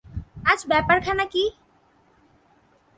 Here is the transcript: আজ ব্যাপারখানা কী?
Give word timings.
আজ 0.45 0.59
ব্যাপারখানা 0.67 1.25
কী? 1.25 1.43